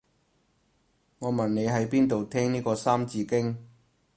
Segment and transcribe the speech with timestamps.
[1.19, 3.59] 我問你喺邊度聽呢個三字經